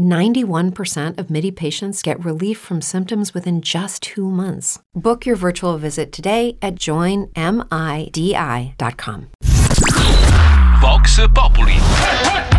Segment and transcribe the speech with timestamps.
[0.00, 4.78] 91% of MIDI patients get relief from symptoms within just two months.
[4.94, 7.30] Book your virtual visit today at joinmidi.com.
[10.80, 11.78] Vox Populi.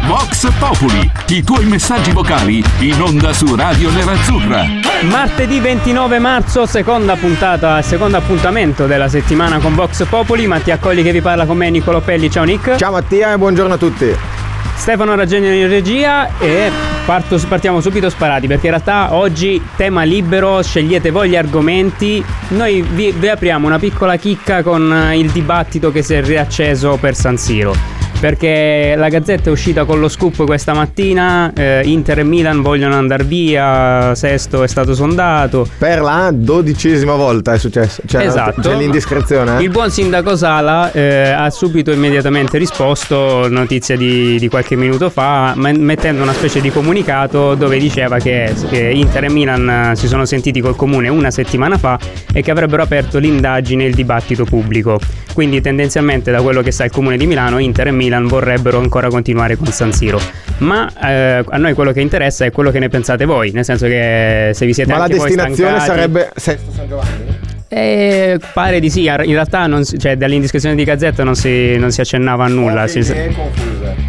[0.06, 4.66] Vox Populi, i tuoi messaggi vocali in onda su Radio Nerazzurra.
[5.04, 10.48] Martedì 29 marzo, seconda puntata, secondo appuntamento della settimana con Vox Populi.
[10.48, 12.30] Mattia Colli che vi parla con me, Nicolo Pelli.
[12.30, 12.76] Ciao Nick.
[12.76, 14.41] Ciao Mattia e buongiorno a tutti.
[14.82, 16.72] Stefano Raggegno in regia e
[17.06, 22.26] parto, partiamo subito sparati perché in realtà oggi tema libero, scegliete voi gli argomenti.
[22.48, 27.14] Noi vi, vi apriamo una piccola chicca con il dibattito che si è riacceso per
[27.14, 32.24] San Siro perché la Gazzetta è uscita con lo scoop questa mattina, eh, Inter e
[32.24, 35.68] Milan vogliono andare via, Sesto è stato sondato.
[35.80, 38.62] Per la dodicesima volta è successo, c'è, esatto.
[38.62, 39.58] c'è l'indiscrezione.
[39.58, 39.64] Eh?
[39.64, 45.56] Il buon sindaco Sala eh, ha subito immediatamente risposto, notizia di, di qualche minuto fa,
[45.56, 48.54] mettendo una specie di comunicato dove diceva che
[48.94, 51.98] Inter e Milan si sono sentiti col comune una settimana fa
[52.32, 55.00] e che avrebbero aperto l'indagine e il dibattito pubblico.
[55.34, 58.78] Quindi tendenzialmente da quello che sa il comune di Milano, Inter e Milan Milan vorrebbero
[58.78, 60.20] ancora continuare con San Siro.
[60.58, 63.86] Ma eh, a noi quello che interessa è quello che ne pensate voi, nel senso
[63.88, 67.40] che se vi siete Ma anche la destinazione stancati, sarebbe Sesto San Giovanni?
[67.74, 72.02] Eh, pare di sì, in realtà non cioè, dall'indiscrezione di Gazzetta non si, non si
[72.02, 72.86] accennava a nulla.
[72.88, 73.00] Si,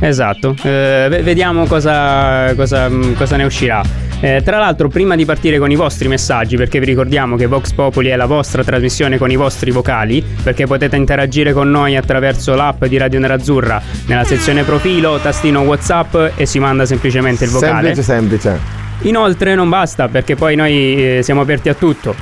[0.01, 4.12] esatto, eh, vediamo cosa, cosa, cosa ne uscirà.
[4.25, 7.73] Eh, tra l'altro, prima di partire con i vostri messaggi, perché vi ricordiamo che Vox
[7.73, 12.55] Populi è la vostra trasmissione con i vostri vocali, perché potete interagire con noi attraverso
[12.55, 17.95] l'app di Radio Nerazzurra nella sezione profilo, tastino WhatsApp e si manda semplicemente il vocale.
[17.95, 18.61] Semplice, semplice.
[19.01, 22.15] Inoltre non basta perché poi noi eh, siamo aperti a tutto.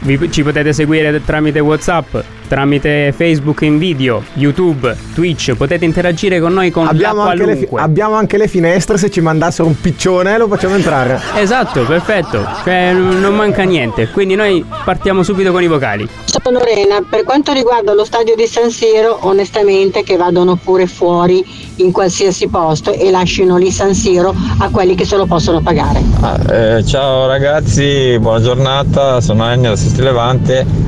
[0.00, 2.14] Vi, ci potete seguire tramite WhatsApp,
[2.48, 7.68] tramite Facebook in video, YouTube, Twitch, potete interagire con noi con abbiamo anche, le, fi-
[7.76, 11.20] abbiamo anche le finestre, se ci mandassero un piccione lo facciamo entrare.
[11.36, 16.08] esatto, perfetto, cioè non manca niente, quindi noi partiamo subito con i vocali.
[16.24, 21.44] Sono Lorena, per quanto riguarda lo stadio di San Siro, onestamente che vadano pure fuori
[21.76, 26.02] in qualsiasi posto e lasciano lì San Siro a quelli che se lo possono pagare.
[26.20, 30.87] Ah, eh, ciao ragazzi, buona giornata, sono Ennio da Sesti Levante.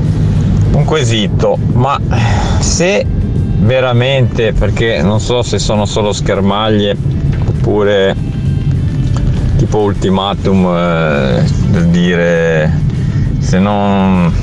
[0.73, 1.99] Un quesito, ma
[2.59, 3.05] se
[3.59, 6.95] veramente, perché non so se sono solo schermaglie
[7.45, 8.15] oppure
[9.57, 12.79] tipo ultimatum eh, per dire
[13.39, 14.33] se non,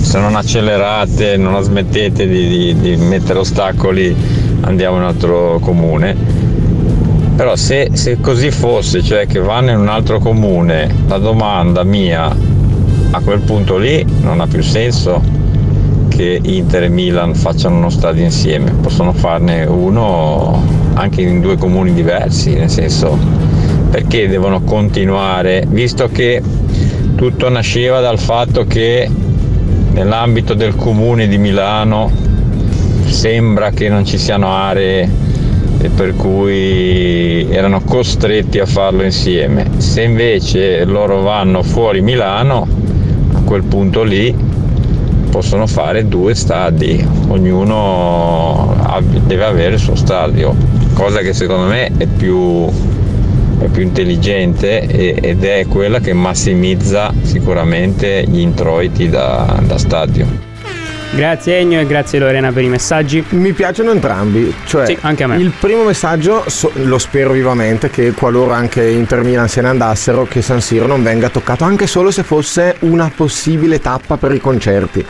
[0.00, 4.14] se non accelerate, non smettete di, di, di mettere ostacoli
[4.60, 6.16] andiamo in un altro comune.
[7.36, 12.34] Però se, se così fosse, cioè che vanno in un altro comune, la domanda mia
[13.10, 15.20] a quel punto lì non ha più senso
[16.16, 21.92] che Inter e Milan facciano uno stadio insieme, possono farne uno anche in due comuni
[21.92, 23.18] diversi, nel senso
[23.90, 26.42] perché devono continuare, visto che
[27.16, 29.10] tutto nasceva dal fatto che
[29.92, 32.10] nell'ambito del comune di Milano
[33.04, 35.24] sembra che non ci siano aree
[35.94, 39.66] per cui erano costretti a farlo insieme.
[39.76, 42.66] Se invece loro vanno fuori Milano,
[43.34, 44.45] a quel punto lì
[45.30, 48.74] possono fare due stadi, ognuno
[49.24, 50.54] deve avere il suo stadio,
[50.94, 52.66] cosa che secondo me è più,
[53.58, 60.55] è più intelligente ed è quella che massimizza sicuramente gli introiti da, da stadio.
[61.16, 63.24] Grazie Ennio e grazie Lorena per i messaggi.
[63.30, 65.38] Mi piacciono entrambi, cioè sì, anche a me.
[65.38, 70.26] il primo messaggio so, lo spero vivamente che qualora anche Inter Milan se ne andassero
[70.26, 74.40] che San Siro non venga toccato anche solo se fosse una possibile tappa per i
[74.40, 75.06] concerti.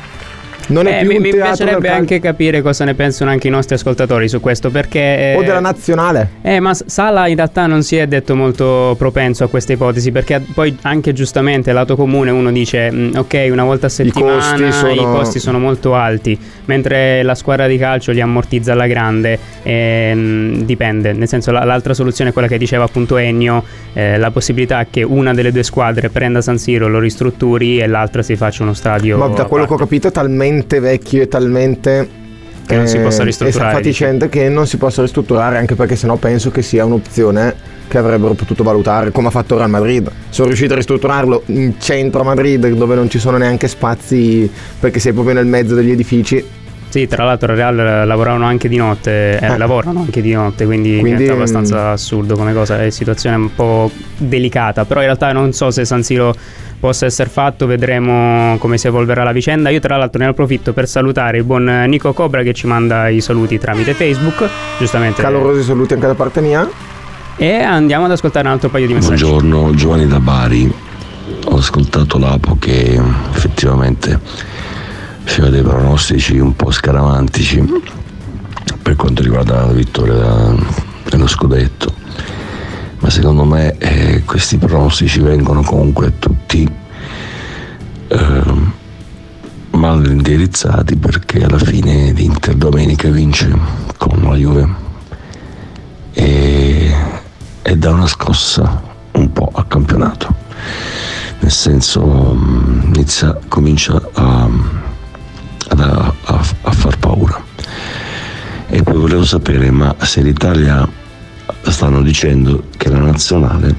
[0.69, 3.75] Non è eh, più mi, mi piacerebbe anche capire cosa ne pensano anche i nostri
[3.77, 5.33] ascoltatori su questo perché...
[5.33, 6.31] Eh, o della nazionale.
[6.43, 10.43] Eh, ma Sala in realtà non si è detto molto propenso a questa ipotesi perché
[10.55, 14.73] poi anche giustamente lato comune uno dice mm, ok una volta a settimana I costi
[14.73, 19.39] sono, i costi sono molto alti mentre la squadra di calcio li ammortizza alla grande
[19.63, 23.63] eh, dipende nel senso l'altra soluzione è quella che diceva appunto Ennio
[23.93, 28.23] eh, la possibilità che una delle due squadre prenda San Siro lo ristrutturi e l'altra
[28.23, 31.29] si faccia uno stadio ma da quello che ho capito è talmente talmente vecchio e
[31.29, 32.09] talmente
[32.67, 33.71] che non si possa ristrutturare.
[33.71, 37.99] È faticente che non si possa ristrutturare anche perché sennò penso che sia un'opzione che
[37.99, 40.11] avrebbero potuto valutare come ha fatto Real Madrid.
[40.31, 44.51] Sono riuscito a ristrutturarlo in centro a Madrid dove non ci sono neanche spazi
[44.81, 46.45] perché sei proprio nel mezzo degli edifici.
[46.97, 49.59] Sì, tra l'altro al Real lavoravano anche di notte, eh, eh.
[49.59, 53.91] lavorano anche di notte, quindi, quindi è abbastanza assurdo come cosa, è situazione un po'
[54.17, 56.35] delicata, però in realtà non so se San Siro
[56.81, 59.69] possa essere fatto, vedremo come si evolverà la vicenda.
[59.69, 63.21] Io tra l'altro ne approfitto per salutare il buon Nico Cobra che ci manda i
[63.21, 64.49] saluti tramite Facebook,
[64.79, 65.21] giustamente.
[65.21, 66.67] Calorosi saluti anche da parte mia.
[67.37, 69.23] E andiamo ad ascoltare un altro paio di messaggi.
[69.23, 70.73] Buongiorno, Giovanni da Bari.
[71.45, 72.99] Ho ascoltato l'Apo che
[73.35, 74.55] effettivamente
[75.27, 77.61] faceva dei pronostici un po' scaramantici
[78.81, 80.55] per quanto riguarda la vittoria
[81.11, 81.93] dello scudetto.
[83.01, 86.67] Ma secondo me eh, questi pronostici vengono comunque tutti
[88.09, 88.43] eh,
[89.71, 93.53] mal indirizzati perché alla fine l'Inter domenica vince
[93.99, 94.85] con la Juve.
[96.13, 96.95] E,
[97.63, 98.81] e dà una scossa
[99.11, 100.35] un po' al campionato.
[101.41, 104.49] Nel senso mm, inizia, comincia a,
[109.07, 110.85] volevo sapere ma se l'Italia
[111.63, 113.73] stanno dicendo che la nazionale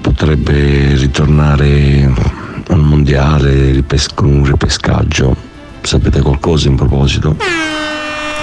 [0.00, 2.10] potrebbe ritornare
[2.68, 3.84] al mondiale
[4.14, 5.36] con un ripescaggio.
[5.82, 7.36] Sapete qualcosa in proposito?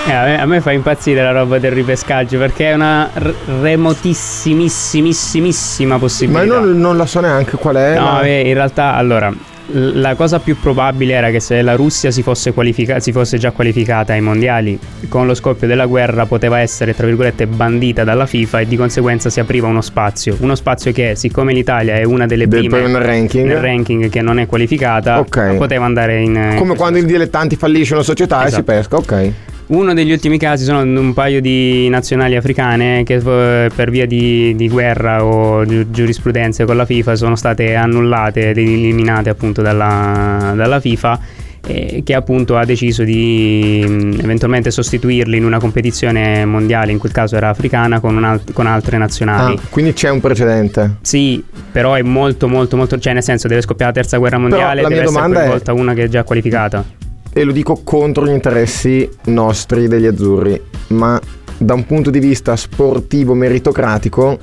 [0.07, 3.33] Eh, a, me, a, me, fa impazzire la roba del ripescaggio perché è una r-
[3.61, 6.45] remotissimissimissima possibilità.
[6.45, 7.97] Ma non, non, la so neanche qual è.
[7.97, 8.27] No, ma...
[8.27, 9.33] in realtà, allora,
[9.71, 13.51] la cosa più probabile era che se la Russia si fosse, qualifica- si fosse, già
[13.51, 14.77] qualificata ai mondiali
[15.09, 19.29] con lo scoppio della guerra poteva essere tra virgolette bandita dalla FIFA e di conseguenza
[19.29, 23.01] si apriva uno spazio uno spazio che siccome l'Italia è una delle Del prime nel
[23.01, 23.47] ranking.
[23.47, 25.57] nel ranking che non è qualificata okay.
[25.57, 28.53] poteva andare in come quando i dilettanti fallisce una società esatto.
[28.53, 29.33] e si pesca ok
[29.67, 34.55] uno degli ultimi casi sono un paio di nazionali africane che eh, per via di,
[34.55, 40.53] di guerra o gi- giurisprudenze con la FIFA sono state annullate ed eliminate appunto dalla,
[40.55, 41.19] dalla FIFA
[41.65, 47.11] eh, che appunto ha deciso di mh, eventualmente sostituirli in una competizione mondiale, in quel
[47.11, 49.55] caso era africana, con, alt- con altre nazionali.
[49.55, 50.97] Ah, quindi c'è un precedente?
[51.01, 54.81] Sì, però è molto molto molto, cioè nel senso deve scoppiare la terza guerra mondiale,
[54.81, 55.69] la deve essere domanda è...
[55.71, 57.04] una che è già qualificata
[57.37, 61.19] e lo dico contro gli interessi nostri degli azzurri, ma
[61.57, 64.39] da un punto di vista sportivo meritocratico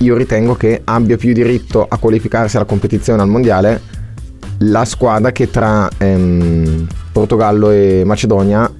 [0.00, 3.80] io ritengo che abbia più diritto a qualificarsi alla competizione al mondiale
[4.58, 8.70] la squadra che tra ehm, Portogallo e Macedonia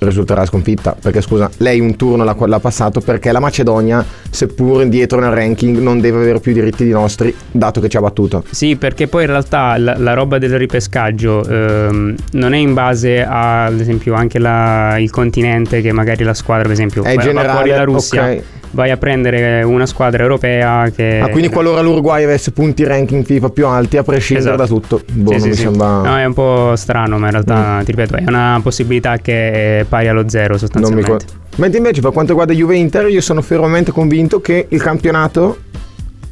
[0.00, 0.96] risulterà sconfitta.
[1.00, 5.78] Perché scusa lei un turno l'ha, l'ha, passato perché la Macedonia seppur indietro nel ranking
[5.78, 8.44] non deve avere più diritti di nostri dato che ci ha battuto.
[8.50, 13.24] Sì perché poi in realtà la, la roba del ripescaggio ehm, non è in base
[13.24, 17.48] a, ad esempio anche la, il continente che magari la squadra per esempio è generale,
[17.50, 18.22] fuori la Russia.
[18.22, 21.20] okay vai a prendere una squadra europea che...
[21.22, 24.68] Ah, quindi qualora l'Uruguay avesse punti ranking FIFA più alti, a prescindere esatto.
[24.68, 25.02] da tutto.
[25.12, 25.60] Boh, sì, sì, sì.
[25.62, 26.00] Sembra...
[26.02, 27.84] No, è un po' strano, ma in realtà, mm.
[27.84, 31.10] ti ripeto, è una possibilità che è pari allo zero sostanzialmente.
[31.10, 31.44] Non mi...
[31.56, 35.58] Mentre invece per quanto riguarda Juve Inter, io sono fermamente convinto che il campionato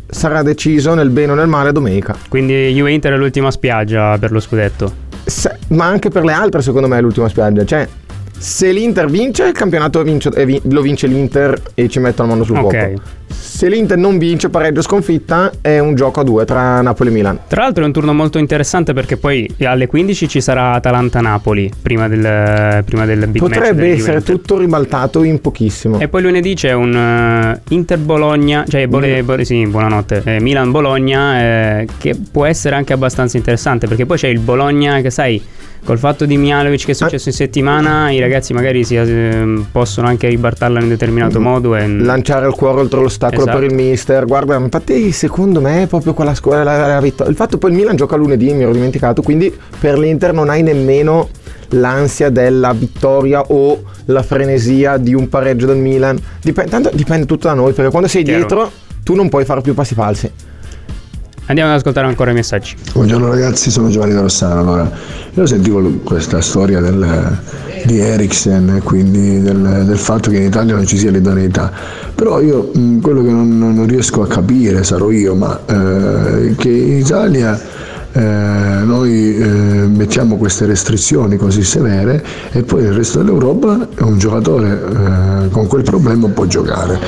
[0.07, 2.15] sarà deciso nel bene o nel male domenica.
[2.29, 4.93] Quindi Juve Inter è l'ultima spiaggia per lo scudetto.
[5.25, 7.65] Se, ma anche per le altre, secondo me, è l'ultima spiaggia.
[7.65, 7.89] Cioè,
[8.37, 12.45] se l'Inter vince, il campionato vince, eh, lo vince l'Inter e ci mettono la mano
[12.45, 12.95] sul okay.
[13.39, 17.39] Se l'Inter non vince, pareggio sconfitta, è un gioco a due tra Napoli e Milan.
[17.47, 22.09] Tra l'altro è un turno molto interessante perché poi alle 15 ci sarà Atalanta-Napoli prima
[22.09, 26.01] del, prima del big Potrebbe essere tutto ribaltato in pochissimo.
[26.01, 29.23] E poi lunedì c'è un uh, Inter-Bologna, cioè Bole.
[29.23, 34.29] Bole, sì, buonanotte, eh, Milan-Bologna, eh, che può essere anche abbastanza interessante perché poi c'è
[34.29, 35.43] il Bologna che sai
[35.85, 40.09] col fatto di Mialovic che è successo in settimana, i ragazzi magari si, eh, possono
[40.09, 41.43] anche ribartarla in un determinato mm.
[41.43, 43.59] modo e lanciare il cuore oltre l'ostacolo esatto.
[43.59, 44.25] per il mister.
[44.27, 47.31] Guarda, infatti, secondo me è proprio quella scuola la, la vittoria.
[47.31, 50.63] Il fatto poi il Milan gioca lunedì, mi ero dimenticato, quindi per l'Inter non hai
[50.63, 51.29] nemmeno
[51.71, 56.19] l'ansia della vittoria o la frenesia di un pareggio del Milan.
[56.41, 58.39] Dipende, tanto dipende tutto da noi, perché quando sei Chiaro.
[58.39, 58.71] dietro
[59.03, 60.31] tu non puoi fare più passi falsi.
[61.47, 62.75] Andiamo ad ascoltare ancora i messaggi.
[62.95, 64.61] Buongiorno ragazzi, sono Giovanni da Rossano.
[64.61, 64.91] Allora,
[65.35, 67.39] io sentivo questa storia del,
[67.85, 71.71] di Eriksen e quindi del, del, fatto che in Italia non ci sia l'idoneità,
[72.15, 76.69] però io mh, quello che non, non, riesco a capire, sarò io, ma eh, che
[76.69, 77.61] in Italia
[78.17, 84.71] eh, noi eh, mettiamo queste restrizioni così severe e poi nel resto dell'Europa un giocatore
[84.71, 86.99] eh, con quel problema può giocare.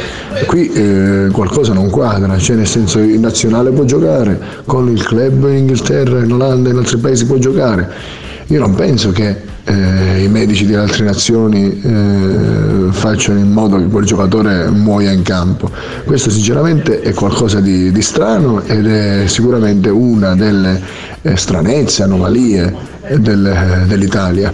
[0.46, 5.48] Qui eh, qualcosa non quadra, cioè nel senso il nazionale può giocare, con il club
[5.48, 8.24] in Inghilterra, in Olanda, in altri paesi può giocare.
[8.48, 13.86] Io non penso che eh, i medici di altre nazioni eh, facciano in modo che
[13.86, 15.68] quel giocatore muoia in campo.
[16.04, 20.80] Questo sinceramente è qualcosa di, di strano ed è sicuramente una delle
[21.22, 22.72] eh, stranezze, anomalie
[23.18, 24.52] del, dell'Italia.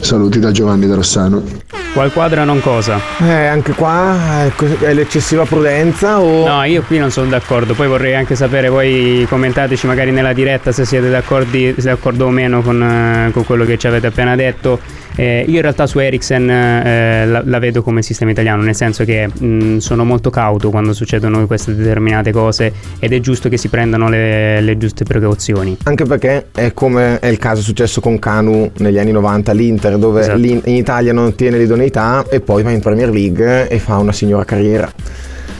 [0.00, 1.61] Saluti da Giovanni da Rossano.
[1.92, 2.98] Qual quadra non cosa?
[3.20, 6.46] Eh, anche qua è, cos- è l'eccessiva prudenza o...
[6.46, 7.74] No, io qui non sono d'accordo.
[7.74, 12.82] Poi vorrei anche sapere, voi commentateci magari nella diretta se siete d'accordo o meno con,
[12.82, 14.80] eh, con quello che ci avete appena detto.
[15.14, 19.04] Eh, io in realtà su Ericsson eh, la, la, vedo come sistema italiano, nel senso
[19.04, 23.68] che mh, sono molto cauto quando succedono queste determinate cose ed è giusto che si
[23.68, 25.76] prendano le, le giuste precauzioni.
[25.82, 30.20] Anche perché è come è il caso successo con Canu negli anni 90 l'Inter, dove
[30.20, 30.38] esatto.
[30.38, 34.44] in Italia non ottiene l'idoneità e poi va in Premier League e fa una signora
[34.44, 34.90] carriera.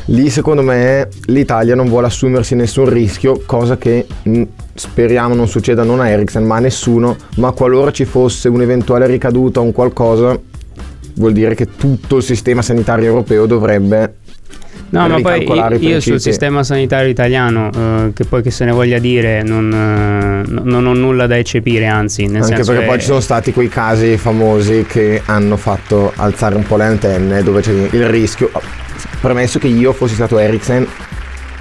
[0.06, 4.42] Lì secondo me l'Italia non vuole assumersi nessun rischio, cosa che mh,
[4.74, 9.60] speriamo non succeda non a Ericsson ma a nessuno, ma qualora ci fosse un'eventuale ricaduta
[9.60, 10.38] o un qualcosa,
[11.14, 14.16] vuol dire che tutto il sistema sanitario europeo dovrebbe
[14.92, 18.98] No, ma poi io sul sistema sanitario italiano, eh, che poi che se ne voglia
[18.98, 22.26] dire, non, eh, non ho nulla da eccepire, anzi.
[22.26, 22.86] Nel Anche perché che...
[22.86, 27.42] poi ci sono stati quei casi famosi che hanno fatto alzare un po' le antenne,
[27.42, 28.50] dove c'è il rischio.
[29.18, 30.86] Premesso che io fossi stato Ericsson,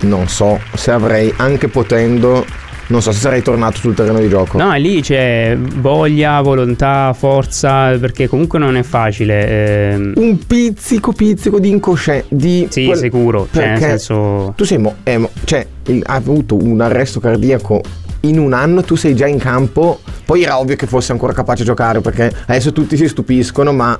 [0.01, 2.45] non so se avrei, anche potendo,
[2.91, 4.57] non so se sarei tornato sul terreno di gioco.
[4.57, 9.47] No, lì c'è voglia, volontà, forza, perché comunque non è facile.
[9.91, 10.13] Ehm...
[10.17, 12.27] Un pizzico, pizzico di incoscienza.
[12.29, 12.97] Di sì, quel...
[12.97, 13.47] sicuro.
[13.51, 14.53] Cioè, nel senso...
[14.55, 17.81] Tu sei mo- eh, mo- cioè, il, ha avuto un arresto cardiaco
[18.21, 20.01] in un anno tu sei già in campo.
[20.25, 23.99] Poi era ovvio che fosse ancora capace a giocare perché adesso tutti si stupiscono, ma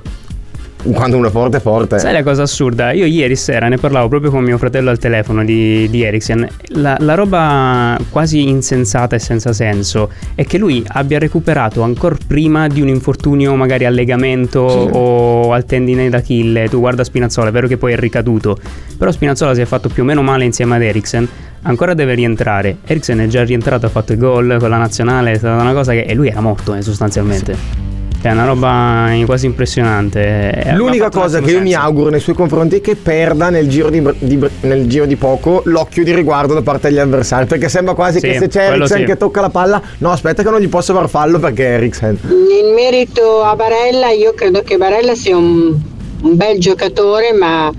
[0.90, 1.98] quando uno è forte è forte.
[1.98, 2.92] Sai la cosa assurda?
[2.92, 6.46] Io ieri sera ne parlavo proprio con mio fratello al telefono di, di Ericsson.
[6.70, 12.66] La, la, roba quasi insensata e senza senso è che lui abbia recuperato ancora prima
[12.66, 14.88] di un infortunio, magari al legamento sì.
[14.92, 16.68] o al tendine d'Achille.
[16.68, 18.58] Tu guarda Spinazzola, è vero che poi è ricaduto,
[18.98, 21.28] però Spinazzola si è fatto più o meno male insieme ad Ericsson.
[21.64, 22.78] Ancora deve rientrare.
[22.84, 25.92] Ericsson è già rientrato, ha fatto il gol con la nazionale, è stata una cosa
[25.92, 26.00] che.
[26.00, 27.54] E lui era morto eh, sostanzialmente.
[27.54, 28.01] Sì.
[28.22, 30.70] È una roba quasi impressionante.
[30.74, 34.00] L'unica cosa che io mi auguro nei suoi confronti è che perda nel giro di,
[34.20, 37.46] di, nel giro di poco l'occhio di riguardo da parte degli avversari.
[37.46, 39.04] Perché sembra quasi sì, che se c'è Eriksen sì.
[39.06, 42.16] che tocca la palla, no, aspetta che non gli posso far fallo perché è Eriksen.
[42.28, 45.76] In merito a Barella, io credo che Barella sia un,
[46.22, 47.72] un bel giocatore, ma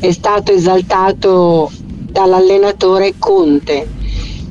[0.00, 1.70] è stato esaltato
[2.10, 3.86] dall'allenatore Conte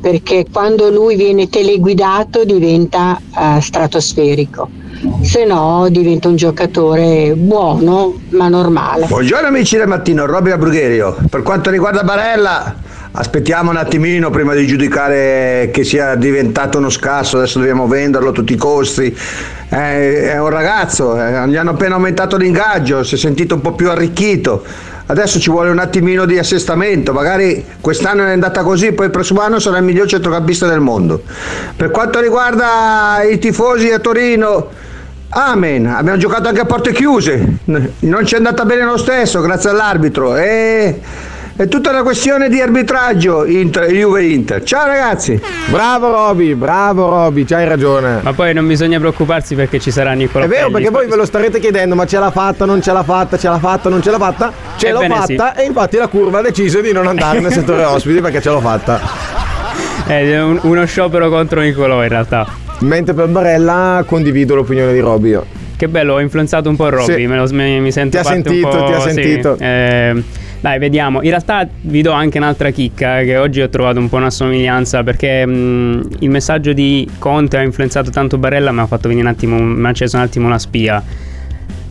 [0.01, 4.85] perché quando lui viene teleguidato diventa uh, stratosferico
[5.21, 9.05] se no diventa un giocatore buono ma normale.
[9.05, 11.17] Buongiorno amici del mattino, Robby Brugherio.
[11.29, 12.75] Per quanto riguarda Barella,
[13.11, 18.31] aspettiamo un attimino prima di giudicare che sia diventato uno scasso, adesso dobbiamo venderlo a
[18.31, 19.15] tutti i costi.
[19.69, 23.73] È, è un ragazzo, eh, gli hanno appena aumentato l'ingaggio, si è sentito un po'
[23.73, 24.63] più arricchito.
[25.09, 29.39] Adesso ci vuole un attimino di assestamento, magari quest'anno è andata così, poi il prossimo
[29.39, 31.21] anno sarà il miglior centrocampista del mondo.
[31.77, 34.67] Per quanto riguarda i tifosi a Torino,
[35.29, 39.69] Amen, abbiamo giocato anche a porte chiuse, non ci è andata bene lo stesso grazie
[39.69, 40.35] all'arbitro.
[40.35, 40.99] E...
[41.57, 44.61] È tutta una questione di arbitraggio Inter, Juve-Inter.
[44.61, 45.41] Ciao ragazzi!
[45.71, 48.19] Bravo Roby, bravo Roby, c'hai ragione.
[48.21, 51.25] Ma poi non bisogna preoccuparsi perché ci sarà Nicola È vero, perché voi ve lo
[51.25, 54.11] starete chiedendo, ma ce l'ha fatta, non ce l'ha fatta, ce l'ha fatta, non ce
[54.11, 54.53] l'ha fatta?
[54.75, 55.61] Ce Ebbene l'ho fatta sì.
[55.61, 58.61] e infatti la curva ha deciso di non andare nel settore ospiti perché ce l'ho
[58.61, 59.01] fatta.
[60.05, 62.66] È uno sciopero contro Nicolò in realtà.
[62.79, 65.37] Mentre per Barella condivido l'opinione di Robby.
[65.75, 67.27] Che bello, ho influenzato un po' Robby, sì.
[67.27, 69.55] me lo, mi, mi sento Ti ha sentito, ti ha sentito.
[69.57, 70.23] Sì, eh,
[70.59, 71.21] dai, vediamo.
[71.21, 75.03] In realtà vi do anche un'altra chicca che oggi ho trovato un po' una somiglianza
[75.03, 79.33] perché mh, il messaggio di Conte ha influenzato tanto Barella, mi ha fatto venire un
[79.33, 81.03] attimo, mi ha acceso un attimo una spia.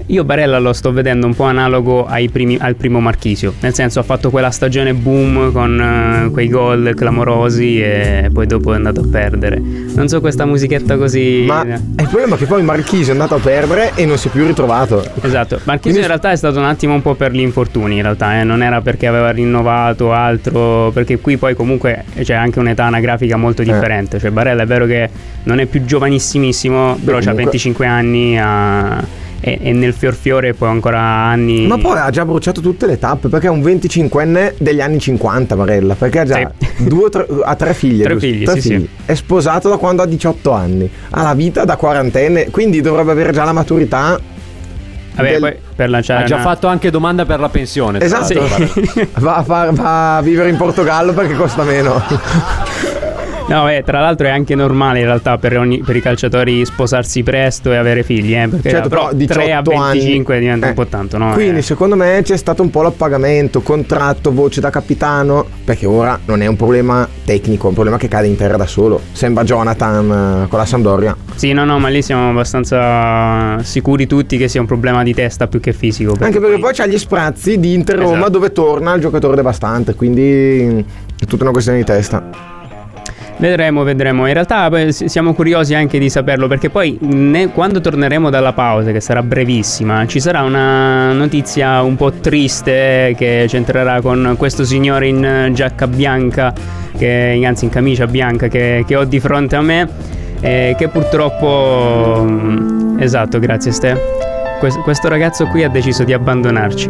[0.08, 4.04] Io Barella lo sto vedendo un po' analogo primi, al primo Marchisio, nel senso ha
[4.04, 9.06] fatto quella stagione boom con uh, quei gol clamorosi e poi dopo è andato a
[9.10, 9.58] perdere.
[9.58, 11.44] Non so questa musichetta così...
[11.44, 14.30] Ma è il problema che poi Marchisio è andato a perdere e non si è
[14.30, 15.04] più ritrovato.
[15.22, 16.00] Esatto, Marchisio Quindi...
[16.00, 18.44] in realtà è stato un attimo un po' per gli infortuni, in realtà eh?
[18.44, 23.62] non era perché aveva rinnovato altro, perché qui poi comunque c'è anche un'età anagrafica molto
[23.62, 23.64] eh.
[23.64, 24.20] differente, eh.
[24.20, 25.10] cioè Barella è vero che
[25.42, 27.30] non è più giovanissimissimo, Beh, però comunque...
[27.30, 31.66] ha 25 anni, ha e, e, nel fior fiore poi ancora anni.
[31.66, 35.54] Ma poi ha già bruciato tutte le tappe perché è un 25enne degli anni 50
[35.54, 36.84] Varella, perché ha già sì.
[36.88, 38.04] due, tre, ha tre figlie.
[38.04, 38.80] Tre figli, tre sì, figli.
[38.80, 38.88] Sì.
[39.06, 43.32] È sposato da quando ha 18 anni, ha la vita da quarantenne, quindi dovrebbe avere
[43.32, 44.20] già la maturità
[45.16, 45.40] Vabbè, del...
[45.40, 46.24] poi per lanciare.
[46.24, 46.44] Ha già una...
[46.44, 48.00] fatto anche domanda per la pensione.
[48.00, 48.24] Esatto.
[48.24, 49.08] Sì.
[49.14, 52.02] Va, a far, va, a vivere in Portogallo perché costa meno.
[53.48, 57.22] No, eh, tra l'altro è anche normale in realtà per, ogni- per i calciatori sposarsi
[57.22, 60.66] presto e avere figli, eh, perché Certo, però però 3 a 18 anni- 25 diventa
[60.66, 61.32] Eh, un po' tanto, no?
[61.32, 61.62] Quindi Eh.
[61.62, 66.46] secondo me c'è stato un po' l'appagamento, contratto, voce da capitano, perché ora non è
[66.48, 69.00] un problema tecnico, è un problema che cade in terra da solo.
[69.12, 71.16] Sembra Jonathan eh, con la Sampdoria.
[71.36, 75.46] Sì, no, no, ma lì siamo abbastanza sicuri tutti che sia un problema di testa
[75.46, 76.16] più che fisico.
[76.18, 78.30] Anche perché poi c'ha gli sprazzi di Inter Roma Esatto.
[78.30, 80.84] dove torna il giocatore devastante, quindi
[81.18, 82.54] è tutta una questione di testa.
[83.38, 84.26] Vedremo, vedremo.
[84.26, 89.00] In realtà siamo curiosi anche di saperlo perché poi ne- quando torneremo dalla pausa, che
[89.00, 95.22] sarà brevissima, ci sarà una notizia un po' triste che c'entrerà con questo signore in
[95.22, 96.52] eh, giacca bianca,
[96.96, 99.86] che, anzi in camicia bianca che, che ho di fronte a me,
[100.40, 102.24] eh, che purtroppo...
[102.26, 104.00] mm, Esatto, grazie Ste.
[104.58, 106.88] Quest- questo ragazzo qui ha deciso di abbandonarci.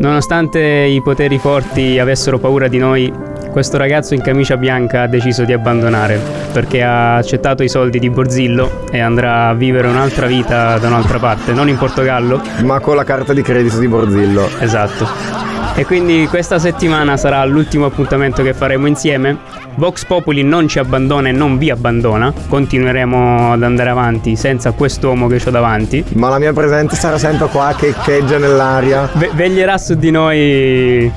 [0.00, 3.12] Nonostante i poteri forti avessero paura di noi,
[3.52, 6.18] questo ragazzo in camicia bianca ha deciso di abbandonare
[6.52, 11.18] perché ha accettato i soldi di Borzillo e andrà a vivere un'altra vita da un'altra
[11.18, 12.40] parte, non in Portogallo.
[12.64, 14.48] Ma con la carta di credito di Borzillo.
[14.58, 15.06] Esatto.
[15.74, 19.38] E quindi questa settimana sarà l'ultimo appuntamento che faremo insieme.
[19.74, 22.32] Vox Populi non ci abbandona e non vi abbandona.
[22.48, 26.04] Continueremo ad andare avanti senza quest'uomo che ho davanti.
[26.14, 29.08] Ma la mia presenza sarà sempre qua che echeggia nell'aria.
[29.14, 31.10] Ve- veglierà su di noi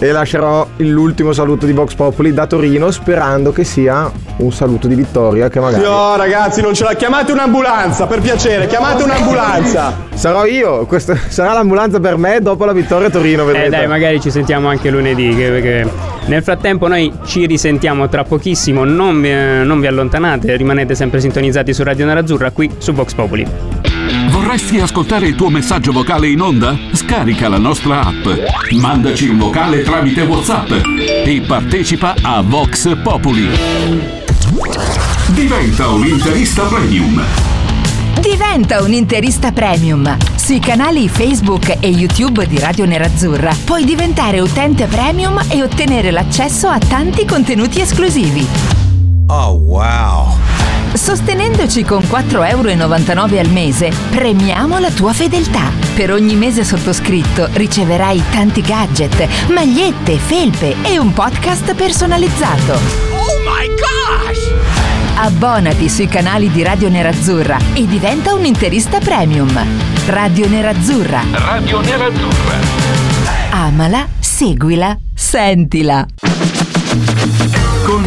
[0.00, 4.94] E lascerò l'ultimo saluto di Vox Populi da Torino sperando che sia un saluto di
[4.94, 5.82] vittoria che magari...
[5.82, 11.52] No ragazzi non ce la chiamate un'ambulanza per piacere chiamate un'ambulanza Sarò io, questa sarà
[11.52, 13.66] l'ambulanza per me dopo la vittoria a Torino, vedrete.
[13.66, 15.32] Eh dai, magari ci sentiamo anche lunedì.
[15.32, 15.88] Che, perché
[16.24, 18.82] nel frattempo noi ci risentiamo tra pochissimo.
[18.82, 23.46] Non vi, non vi allontanate, rimanete sempre sintonizzati su Radio Nerazzurra qui su Vox Populi.
[24.48, 26.74] Vorresti ascoltare il tuo messaggio vocale in onda?
[26.92, 28.26] Scarica la nostra app,
[28.80, 30.70] mandaci un vocale tramite WhatsApp
[31.26, 33.46] e partecipa a Vox Populi.
[35.34, 37.22] Diventa un interista premium.
[38.22, 40.16] Diventa un interista premium.
[40.36, 46.68] Sui canali Facebook e YouTube di Radio Nerazzurra puoi diventare utente premium e ottenere l'accesso
[46.68, 48.77] a tanti contenuti esclusivi.
[51.08, 55.72] Sostenendoci con 4,99 euro al mese, premiamo la tua fedeltà.
[55.94, 62.74] Per ogni mese sottoscritto riceverai tanti gadget, magliette, felpe e un podcast personalizzato.
[62.74, 64.52] Oh my gosh!
[65.16, 69.58] Abbonati sui canali di Radio Nerazzurra e diventa un interista premium.
[70.08, 71.22] Radio Nerazzurra.
[71.32, 72.58] Radio Nerazzurra.
[73.52, 76.06] Amala, seguila, sentila.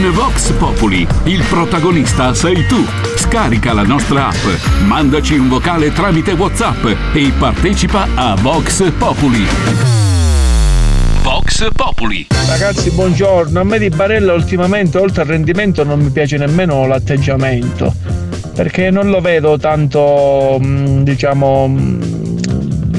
[0.01, 2.83] Con Vox Populi, il protagonista sei tu.
[3.17, 6.83] Scarica la nostra app, mandaci un vocale tramite WhatsApp
[7.13, 9.45] e partecipa a Vox Populi.
[11.21, 12.25] Vox Populi.
[12.47, 13.59] Ragazzi, buongiorno.
[13.59, 17.93] A me di Barella ultimamente, oltre al rendimento, non mi piace nemmeno l'atteggiamento.
[18.55, 22.20] Perché non lo vedo tanto, mh, diciamo, mh,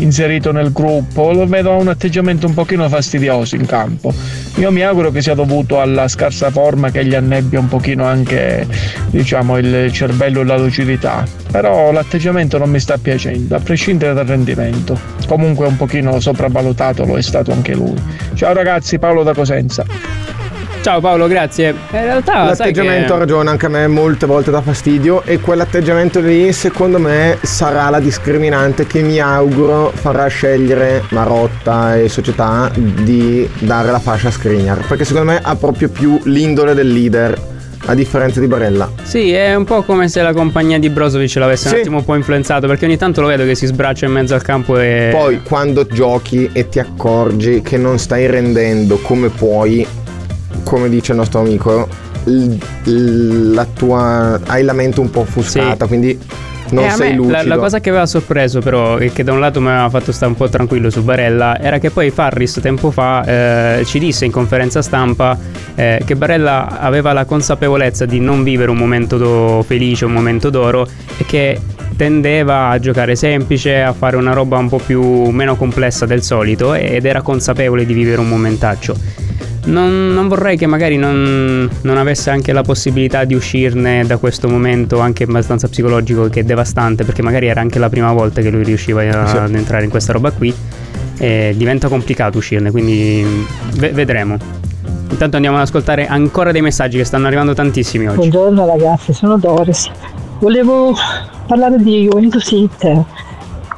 [0.02, 4.12] inserito nel gruppo, lo vedo un atteggiamento un pochino fastidioso in campo.
[4.56, 8.66] Io mi auguro che sia dovuto alla scarsa forma che gli annebbia un pochino anche,
[9.10, 11.24] diciamo, il cervello e la lucidità.
[11.50, 14.98] Però l'atteggiamento non mi sta piacendo, a prescindere dal rendimento.
[15.26, 17.94] Comunque un pochino sopravvalutato lo è stato anche lui.
[18.34, 20.12] Ciao ragazzi, Paolo da Cosenza.
[20.83, 21.68] Ciao Paolo, grazie.
[21.68, 23.12] In realtà, L'atteggiamento che...
[23.12, 27.88] ha ragione, anche a me molte volte dà fastidio e quell'atteggiamento lì secondo me sarà
[27.88, 34.31] la discriminante che mi auguro farà scegliere Marotta e società di dare la fascia a
[34.33, 37.51] Skriniar perché secondo me ha proprio più l'indole del leader
[37.87, 38.90] a differenza di Barella.
[39.03, 41.75] Sì, è un po' come se la compagnia di Brozovic l'avesse Sì.
[41.75, 44.35] un attimo un po' influenzato, perché ogni tanto lo vedo che si sbraccia in mezzo
[44.35, 45.09] al campo e...
[45.12, 49.85] Poi quando giochi e ti accorgi che non stai rendendo come puoi,
[50.62, 51.88] come dice il nostro amico,
[52.25, 56.18] l- l- la tua hai la mente un po' offuscata, quindi
[56.70, 57.37] non Eh, sei lucido.
[57.37, 60.11] La, la cosa che aveva sorpreso, però, e che da un lato mi aveva fatto
[60.11, 63.25] stare un po' tranquillo su Barella, era che poi Farris tempo fa
[63.79, 65.37] eh, ci disse in conferenza stampa
[65.75, 70.48] eh, che Barella aveva la consapevolezza di non vivere un momento do- felice, un momento
[70.48, 70.87] d'oro,
[71.18, 71.61] e che
[71.94, 76.72] tendeva a giocare semplice, a fare una roba un po' più meno complessa del solito,
[76.72, 78.96] ed era consapevole di vivere un momentaccio.
[79.64, 84.48] Non, non vorrei che magari non, non avesse anche la possibilità di uscirne da questo
[84.48, 88.51] momento anche abbastanza psicologico che è devastante perché magari era anche la prima volta che
[88.51, 89.37] lui riusciva a- Sì.
[89.37, 90.53] ad entrare in questa roba qui
[91.18, 93.25] e diventa complicato uscirne quindi
[93.77, 94.37] ve- vedremo
[95.11, 99.37] intanto andiamo ad ascoltare ancora dei messaggi che stanno arrivando tantissimi oggi Buongiorno ragazzi, sono
[99.38, 99.88] Doris.
[100.40, 100.92] Volevo
[101.46, 103.05] parlare di Juventus Inter.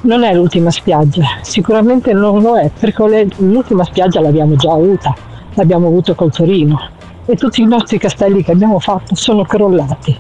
[0.03, 5.15] Non è l'ultima spiaggia, sicuramente non lo è, perché l'ultima spiaggia l'abbiamo già avuta,
[5.55, 6.79] l'abbiamo avuto col Torino.
[7.27, 10.15] e tutti i nostri castelli che abbiamo fatto sono crollati.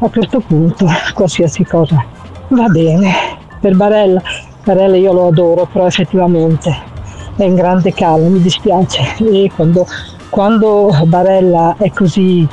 [0.00, 2.04] A questo punto qualsiasi cosa
[2.48, 3.12] va bene.
[3.60, 4.20] Per Barella,
[4.64, 6.74] Barella io lo adoro, però effettivamente
[7.36, 9.14] è in grande calo, mi dispiace.
[9.18, 9.86] E quando,
[10.30, 12.46] quando Barella è così,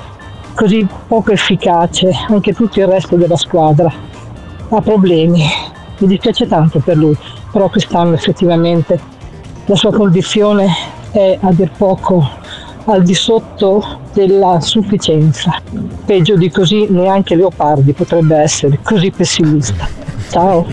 [0.53, 3.91] così poco efficace, anche tutto il resto della squadra
[4.69, 5.43] ha problemi.
[5.97, 7.17] Mi dispiace tanto per lui,
[7.51, 8.99] però quest'anno effettivamente
[9.65, 10.67] la sua condizione
[11.15, 12.27] è a dir poco
[12.85, 15.61] al di sotto della sufficienza.
[16.05, 19.87] Peggio di così neanche Leopardi potrebbe essere così pessimista.
[20.29, 20.67] Ciao.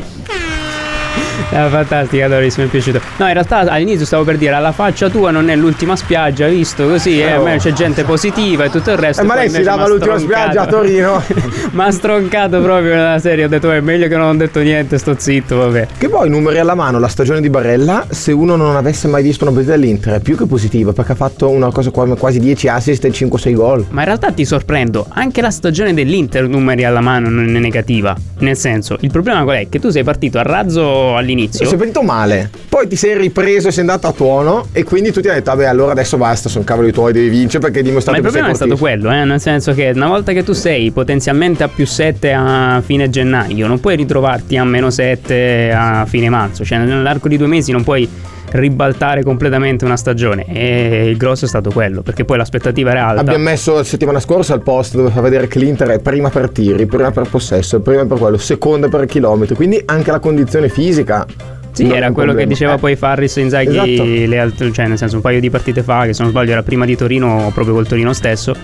[1.50, 3.00] È fantastica, Doris, mi è piaciuto.
[3.18, 6.86] No, in realtà all'inizio stavo per dire, alla faccia tua non è l'ultima spiaggia, visto
[6.86, 7.40] così, eh, Oh.
[7.40, 9.22] a me c'è gente positiva e tutto il resto.
[9.22, 11.22] Eh, ma lei si dava l'ultima spiaggia a Torino.
[11.72, 14.98] Ma ha stroncato proprio nella serie, ho detto, è meglio che non ho detto niente,
[14.98, 15.86] sto zitto, vabbè.
[15.98, 19.44] Che poi numeri alla mano la stagione di Barella, se uno non avesse mai visto
[19.44, 22.68] una partita dell'Inter, è più che positiva perché ha fatto una cosa come quasi 10
[22.68, 23.86] assist e 5-6 gol.
[23.90, 28.14] Ma in realtà ti sorprendo, anche la stagione dell'Inter numeri alla mano non è negativa.
[28.40, 29.68] Nel senso, il problema qual è?
[29.68, 31.66] Che tu sei partito a razzo all'inizio.
[31.66, 35.20] Sei partito male, poi ti sei ripreso e sei andato a tuono e quindi tu
[35.20, 38.22] ti hai detto vabbè allora adesso basta, sono cavoli tuoi, devi vincere perché Ma il
[38.22, 40.90] che sei problema è stato quello, eh, nel senso che una volta che tu sei
[40.90, 46.28] potenzialmente a più 7 a fine gennaio, non puoi ritrovarti a meno 7 a fine
[46.28, 48.08] marzo, cioè nell'arco di due mesi non puoi
[48.52, 53.20] ribaltare completamente una stagione e il grosso è stato quello, perché poi l'aspettativa era alta.
[53.20, 56.50] Abbiamo messo la settimana scorsa al post dove fa vedere che l'Inter è prima per
[56.50, 61.26] tiri, prima per possesso, prima per quello, seconda per chilometri, quindi anche la condizione fisica.
[61.72, 62.52] Sì, non era quello che problema.
[62.52, 62.78] diceva Eh.
[62.78, 64.70] poi Farris e Inzaghi Esatto.
[64.72, 66.94] cioè nel senso un paio di partite fa, che se non sbaglio era prima di
[66.96, 68.54] Torino o proprio col Torino stesso.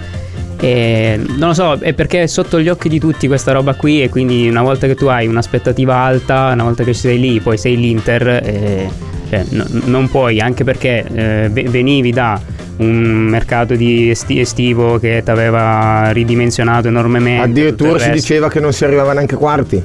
[0.60, 4.02] E non lo so, è perché è sotto gli occhi di tutti questa roba qui
[4.02, 7.56] e quindi una volta che tu hai un'aspettativa alta, una volta che sei lì, poi
[7.56, 8.90] sei l'Inter, eh,
[9.28, 12.40] cioè, no- non puoi, anche perché eh, ve- venivi da
[12.78, 17.42] un mercato di esti- estivo che ti aveva ridimensionato enormemente.
[17.44, 19.82] Addirittura si diceva che non si arrivava neanche ai quarti.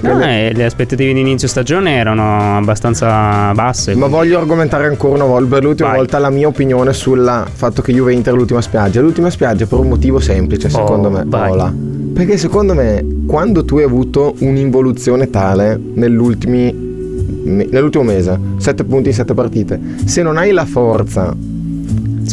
[0.00, 3.94] No, le- eh, le aspettative di inizio stagione erano abbastanza basse.
[3.94, 5.98] Ma voglio argomentare ancora una volta, per l'ultima Vai.
[5.98, 9.00] volta, la mia opinione sul fatto che Juve Inter è l'ultima spiaggia.
[9.00, 11.20] L'ultima spiaggia per un motivo semplice, secondo me.
[11.20, 11.26] Oh.
[11.28, 11.72] Paola.
[12.12, 16.93] Perché secondo me, quando tu hai avuto un'involuzione tale negli ultimi me-
[17.44, 21.34] nell'ultimo mese, 7 punti in 7 partite, se non hai la forza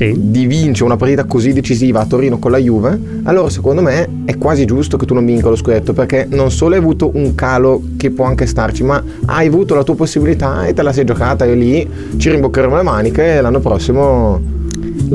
[0.01, 4.35] di vincere una partita così decisiva a Torino con la Juve, allora secondo me è
[4.37, 7.83] quasi giusto che tu non vinca lo scudetto perché non solo hai avuto un calo
[7.97, 11.45] che può anche starci, ma hai avuto la tua possibilità e te la sei giocata
[11.45, 14.41] e lì ci rimboccheremo le maniche e l'anno prossimo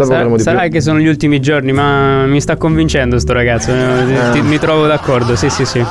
[0.05, 3.71] Sarà, sarà che sono gli ultimi giorni, ma mi sta convincendo sto ragazzo.
[3.73, 5.83] eh, ti- Mi trovo d'accordo, sì, sì, sì.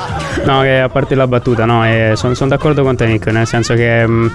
[0.44, 1.82] No, che a parte la battuta, no,
[2.14, 3.26] sono d'accordo con te, Nick.
[3.28, 4.06] Nel senso che.
[4.06, 4.32] mh,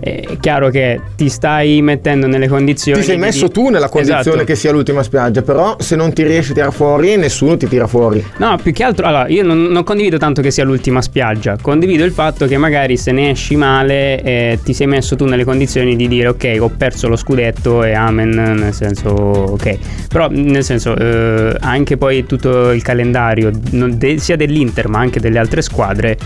[0.00, 2.98] è chiaro che ti stai mettendo nelle condizioni.
[3.00, 4.44] Ti sei di- messo tu nella condizione Esatto.
[4.44, 7.86] che sia l'ultima spiaggia, però se non ti riesci a tirare fuori, nessuno ti tira
[7.86, 8.24] fuori.
[8.38, 12.04] No, più che altro, allora, io non, non condivido tanto che sia l'ultima spiaggia, condivido
[12.04, 15.94] il fatto che magari se ne esci male eh, ti sei messo tu nelle condizioni
[15.96, 19.78] di dire ok, ho perso lo scudetto e amen, nel senso ok.
[20.08, 25.38] Però nel senso eh, anche poi tutto il calendario de- sia dell'Inter ma anche delle
[25.38, 26.16] altre squadre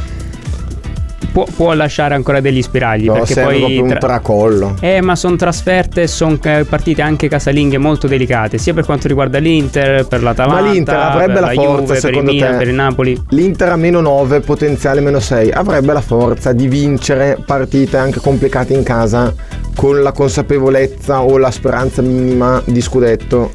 [1.34, 4.76] può, può lasciare ancora degli spiragli No, perché poi proprio un tra- tracollo.
[4.80, 10.06] eh, ma sono trasferte, sono partite anche casalinghe molto delicate, sia per quanto riguarda l'Inter,
[10.06, 12.56] per l'Atalanta, Ma l'Inter avrebbe per la forza, Juve, per il secondo Milan, te?
[12.58, 13.22] per il Napoli.
[13.30, 18.72] L'Inter a meno 9, potenziale meno 6, avrebbe la forza di vincere partite anche complicate
[18.72, 19.34] in casa
[19.74, 23.50] con la consapevolezza o la speranza minima di scudetto.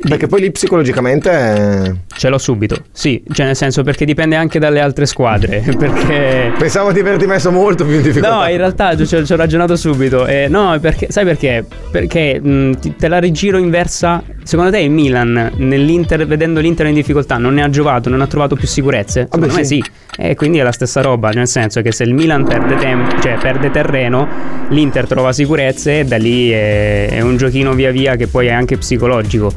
[0.00, 2.04] Perché poi lì psicologicamente.
[2.16, 6.52] Ce l'ho subito, sì, cioè nel senso perché dipende anche dalle altre squadre, perché...
[6.56, 8.36] Pensavo di averti messo molto più in difficoltà.
[8.36, 10.26] No, in realtà ci ho, ragionato subito.
[10.26, 11.64] Eh, no, perché, sai perché?
[11.90, 14.22] Perché mh, te la rigiro inversa.
[14.48, 18.26] Secondo te il Milan, nell'Inter, vedendo l'Inter in difficoltà, non ne ha giovato, non ha
[18.26, 19.28] trovato più sicurezze?
[19.30, 19.82] Secondo me sì.
[19.82, 19.84] sì.
[20.16, 23.36] E quindi è la stessa roba, nel senso che se il Milan perde, tem- cioè
[23.38, 24.26] perde terreno,
[24.70, 28.52] l'Inter trova sicurezze e da lì è, è un giochino via via che poi è
[28.52, 29.52] anche psicologico.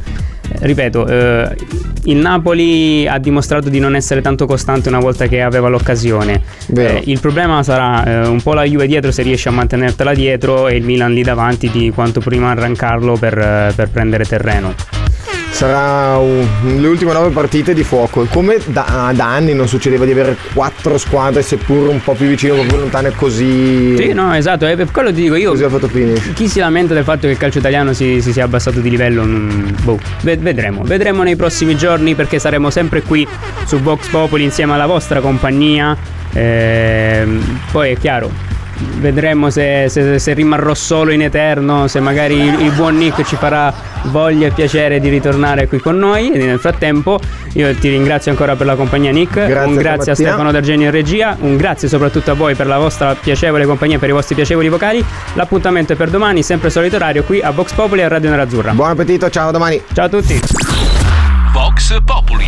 [0.60, 1.56] Ripeto, eh,
[2.06, 6.42] il Napoli ha dimostrato di non essere tanto costante una volta che aveva l'occasione.
[6.76, 10.68] Eh, il problema sarà eh, un po' la Juve dietro se riesce a mantenertela dietro
[10.68, 15.01] e il Milan lì davanti di quanto prima arrancarlo per, eh, per prendere terreno.
[15.62, 18.26] Sarà le ultime 9 partite di fuoco.
[18.26, 22.54] Come da, da anni non succedeva di avere quattro squadre, seppur un po' più vicine,
[22.54, 23.96] un po' più lontane, così.
[23.96, 25.52] Sì, no, esatto, e per quello ti dico io.
[25.52, 26.34] Così ha fatto finish.
[26.34, 29.24] Chi si lamenta del fatto che il calcio italiano si, si sia abbassato di livello,
[29.24, 30.82] mm, boh, ve- vedremo.
[30.82, 33.28] Vedremo nei prossimi giorni perché saremo sempre qui
[33.66, 35.96] su Vox Populi insieme alla vostra compagnia.
[36.34, 38.32] Ehm, poi è chiaro,
[39.00, 43.36] vedremo se, se- se rimarrò solo in eterno, se magari il, il buon Nick ci
[43.36, 43.74] farà
[44.06, 46.32] voglia e piacere di ritornare qui con noi.
[46.32, 47.20] E nel frattempo
[47.54, 50.16] io ti ringrazio ancora per la compagnia Nick, Grazie un grazie a.
[50.16, 54.10] Stefano D'Argenio in regia, un grazie soprattutto a voi per la vostra piacevole compagnia, per
[54.10, 55.04] i vostri piacevoli vocali.
[55.34, 58.72] L'appuntamento è per domani, sempre solito orario qui a Vox Populi e a Radio Nerazzurra.
[58.74, 59.82] Buon appetito, ciao a domani.
[59.94, 60.40] Ciao a tutti.
[61.54, 62.48] Vox Populi.